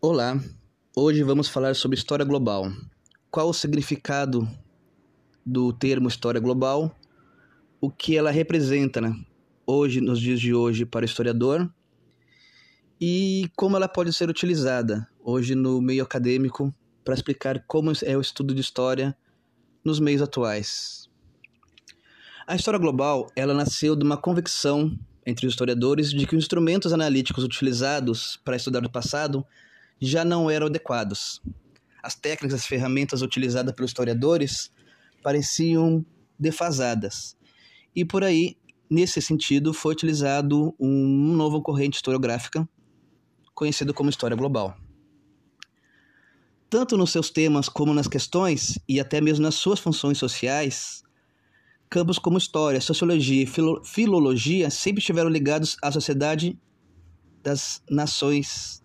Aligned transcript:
Olá, 0.00 0.40
hoje 0.96 1.24
vamos 1.24 1.48
falar 1.48 1.74
sobre 1.74 1.98
história 1.98 2.24
global. 2.24 2.70
Qual 3.32 3.48
o 3.48 3.52
significado 3.52 4.48
do 5.44 5.72
termo 5.72 6.06
história 6.06 6.40
global? 6.40 6.96
O 7.80 7.90
que 7.90 8.16
ela 8.16 8.30
representa 8.30 9.00
né, 9.00 9.12
hoje, 9.66 10.00
nos 10.00 10.20
dias 10.20 10.38
de 10.38 10.54
hoje, 10.54 10.86
para 10.86 11.02
o 11.02 11.04
historiador? 11.04 11.68
E 13.00 13.50
como 13.56 13.76
ela 13.76 13.88
pode 13.88 14.12
ser 14.12 14.30
utilizada 14.30 15.04
hoje 15.18 15.56
no 15.56 15.82
meio 15.82 16.04
acadêmico 16.04 16.72
para 17.04 17.14
explicar 17.14 17.64
como 17.66 17.90
é 18.04 18.16
o 18.16 18.20
estudo 18.20 18.54
de 18.54 18.60
história 18.60 19.18
nos 19.84 19.98
meios 19.98 20.22
atuais. 20.22 21.10
A 22.46 22.54
história 22.54 22.78
global, 22.78 23.26
ela 23.34 23.52
nasceu 23.52 23.96
de 23.96 24.04
uma 24.04 24.16
convicção 24.16 24.96
entre 25.26 25.44
os 25.44 25.54
historiadores 25.54 26.10
de 26.12 26.24
que 26.24 26.36
os 26.36 26.44
instrumentos 26.44 26.92
analíticos 26.92 27.42
utilizados 27.42 28.38
para 28.44 28.54
estudar 28.54 28.86
o 28.86 28.90
passado 28.90 29.44
já 30.00 30.24
não 30.24 30.50
eram 30.50 30.66
adequados. 30.66 31.40
As 32.02 32.14
técnicas, 32.14 32.60
as 32.60 32.66
ferramentas 32.66 33.22
utilizadas 33.22 33.74
pelos 33.74 33.90
historiadores 33.90 34.70
pareciam 35.22 36.04
defasadas. 36.38 37.36
E 37.94 38.04
por 38.04 38.22
aí, 38.22 38.56
nesse 38.88 39.20
sentido, 39.20 39.74
foi 39.74 39.92
utilizado 39.92 40.74
um 40.78 41.34
novo 41.34 41.60
corrente 41.60 41.96
historiográfica 41.96 42.68
conhecido 43.54 43.92
como 43.92 44.08
história 44.08 44.36
global. 44.36 44.76
Tanto 46.70 46.96
nos 46.96 47.10
seus 47.10 47.28
temas 47.30 47.68
como 47.68 47.92
nas 47.92 48.06
questões 48.06 48.78
e 48.88 49.00
até 49.00 49.20
mesmo 49.20 49.42
nas 49.42 49.56
suas 49.56 49.80
funções 49.80 50.18
sociais, 50.18 51.02
campos 51.90 52.18
como 52.18 52.38
história, 52.38 52.80
sociologia 52.80 53.42
e 53.42 53.46
filo 53.46 53.82
filologia 53.84 54.70
sempre 54.70 55.00
estiveram 55.00 55.28
ligados 55.28 55.76
à 55.82 55.90
sociedade 55.90 56.56
das 57.42 57.82
nações 57.90 58.82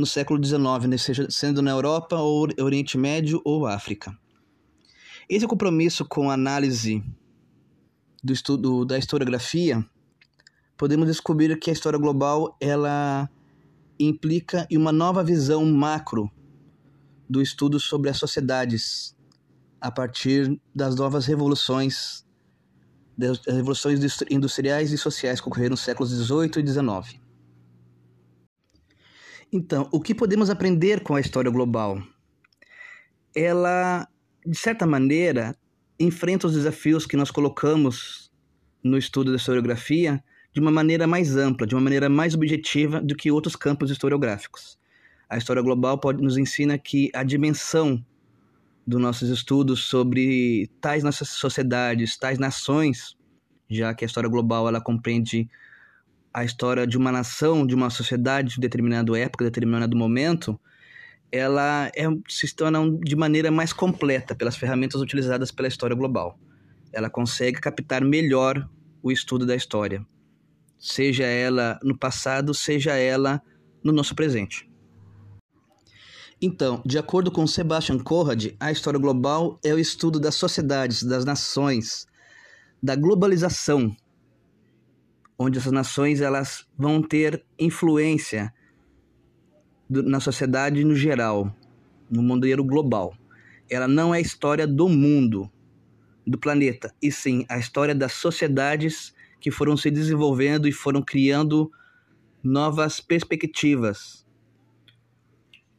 no 0.00 0.06
século 0.06 0.42
XIX, 0.42 0.88
né, 0.88 0.96
seja 0.96 1.30
sendo 1.30 1.60
na 1.60 1.70
Europa, 1.70 2.16
ou 2.16 2.48
Oriente 2.58 2.96
Médio 2.96 3.40
ou 3.44 3.66
África. 3.66 4.16
Esse 5.28 5.46
compromisso 5.46 6.04
com 6.04 6.30
a 6.30 6.34
análise 6.34 7.04
do 8.24 8.32
estudo 8.32 8.84
da 8.84 8.98
historiografia, 8.98 9.84
podemos 10.76 11.06
descobrir 11.06 11.56
que 11.58 11.70
a 11.70 11.72
história 11.72 11.98
global 11.98 12.56
ela 12.60 13.28
implica 13.98 14.66
em 14.70 14.76
uma 14.76 14.90
nova 14.90 15.22
visão 15.22 15.64
macro 15.66 16.30
do 17.28 17.40
estudo 17.40 17.78
sobre 17.78 18.10
as 18.10 18.16
sociedades 18.16 19.14
a 19.80 19.90
partir 19.90 20.60
das 20.74 20.96
novas 20.96 21.26
revoluções, 21.26 22.26
das 23.16 23.40
revoluções 23.46 24.00
industriais 24.30 24.92
e 24.92 24.98
sociais 24.98 25.40
que 25.40 25.48
ocorreram 25.48 25.70
nos 25.70 25.80
séculos 25.80 26.10
XVIII 26.10 26.50
e 26.56 26.66
XIX. 26.66 27.20
Então, 29.52 29.88
o 29.90 30.00
que 30.00 30.14
podemos 30.14 30.48
aprender 30.48 31.00
com 31.00 31.16
a 31.16 31.20
história 31.20 31.50
global? 31.50 32.00
Ela, 33.34 34.06
de 34.46 34.56
certa 34.56 34.86
maneira, 34.86 35.56
enfrenta 35.98 36.46
os 36.46 36.54
desafios 36.54 37.04
que 37.04 37.16
nós 37.16 37.32
colocamos 37.32 38.30
no 38.82 38.96
estudo 38.96 39.32
da 39.32 39.36
historiografia 39.36 40.22
de 40.52 40.60
uma 40.60 40.70
maneira 40.70 41.04
mais 41.04 41.36
ampla, 41.36 41.66
de 41.66 41.74
uma 41.74 41.80
maneira 41.80 42.08
mais 42.08 42.34
objetiva 42.34 43.00
do 43.00 43.16
que 43.16 43.30
outros 43.30 43.56
campos 43.56 43.90
historiográficos. 43.90 44.78
A 45.28 45.36
história 45.36 45.62
global 45.62 45.98
pode 45.98 46.22
nos 46.22 46.38
ensina 46.38 46.78
que 46.78 47.10
a 47.12 47.24
dimensão 47.24 48.04
dos 48.86 49.00
nossos 49.00 49.30
estudos 49.30 49.84
sobre 49.84 50.70
tais 50.80 51.02
nossas 51.02 51.28
sociedades, 51.28 52.16
tais 52.16 52.38
nações, 52.38 53.16
já 53.68 53.94
que 53.94 54.04
a 54.04 54.06
história 54.06 54.28
global 54.28 54.68
ela 54.68 54.80
compreende 54.80 55.48
a 56.32 56.44
história 56.44 56.86
de 56.86 56.96
uma 56.96 57.10
nação, 57.10 57.66
de 57.66 57.74
uma 57.74 57.90
sociedade 57.90 58.54
de 58.54 58.60
determinada 58.60 59.18
época, 59.18 59.44
de 59.44 59.50
determinado 59.50 59.96
momento, 59.96 60.58
ela 61.32 61.90
é, 61.94 62.04
se 62.28 62.54
torna 62.54 62.78
de 63.00 63.14
maneira 63.14 63.50
mais 63.50 63.72
completa 63.72 64.34
pelas 64.34 64.56
ferramentas 64.56 65.00
utilizadas 65.00 65.50
pela 65.50 65.68
história 65.68 65.94
global. 65.94 66.38
Ela 66.92 67.08
consegue 67.08 67.60
captar 67.60 68.04
melhor 68.04 68.68
o 69.02 69.12
estudo 69.12 69.46
da 69.46 69.54
história, 69.54 70.04
seja 70.78 71.24
ela 71.24 71.78
no 71.82 71.96
passado, 71.96 72.52
seja 72.52 72.94
ela 72.94 73.40
no 73.82 73.92
nosso 73.92 74.14
presente. 74.14 74.68
Então, 76.42 76.82
de 76.86 76.98
acordo 76.98 77.30
com 77.30 77.46
Sebastian 77.46 77.98
Conrad, 77.98 78.54
a 78.58 78.72
história 78.72 78.98
global 78.98 79.58
é 79.62 79.74
o 79.74 79.78
estudo 79.78 80.18
das 80.18 80.34
sociedades, 80.34 81.02
das 81.02 81.24
nações, 81.24 82.06
da 82.82 82.96
globalização, 82.96 83.94
onde 85.42 85.56
essas 85.56 85.72
nações 85.72 86.20
elas 86.20 86.68
vão 86.76 87.02
ter 87.02 87.42
influência 87.58 88.52
do, 89.88 90.02
na 90.02 90.20
sociedade 90.20 90.84
no 90.84 90.94
geral, 90.94 91.50
no 92.10 92.22
modelo 92.22 92.62
global. 92.62 93.16
Ela 93.70 93.88
não 93.88 94.14
é 94.14 94.18
a 94.18 94.20
história 94.20 94.66
do 94.66 94.86
mundo, 94.86 95.50
do 96.26 96.36
planeta, 96.36 96.94
e 97.00 97.10
sim 97.10 97.46
a 97.48 97.58
história 97.58 97.94
das 97.94 98.12
sociedades 98.12 99.14
que 99.40 99.50
foram 99.50 99.78
se 99.78 99.90
desenvolvendo 99.90 100.68
e 100.68 100.72
foram 100.72 101.00
criando 101.00 101.72
novas 102.44 103.00
perspectivas 103.00 104.26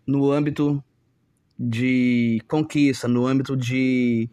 no 0.07 0.31
âmbito 0.31 0.83
de 1.59 2.41
conquista, 2.47 3.07
no 3.07 3.27
âmbito 3.27 3.55
de 3.55 4.27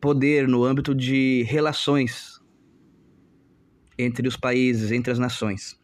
poder, 0.00 0.48
no 0.48 0.64
âmbito 0.64 0.94
de 0.94 1.42
relações 1.42 2.37
entre 3.98 4.28
os 4.28 4.36
países, 4.36 4.92
entre 4.92 5.12
as 5.12 5.18
nações. 5.18 5.78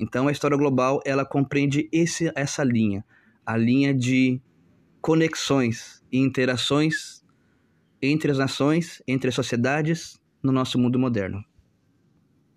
Então 0.00 0.26
a 0.26 0.32
história 0.32 0.56
global 0.56 1.00
ela 1.04 1.24
compreende 1.24 1.88
esse, 1.92 2.32
essa 2.34 2.64
linha, 2.64 3.04
a 3.44 3.56
linha 3.56 3.94
de 3.94 4.40
conexões 5.00 6.02
e 6.10 6.18
interações 6.18 7.22
entre 8.00 8.30
as 8.30 8.38
nações, 8.38 9.02
entre 9.06 9.28
as 9.28 9.34
sociedades 9.34 10.20
no 10.42 10.50
nosso 10.50 10.78
mundo 10.78 10.98
moderno. 10.98 11.44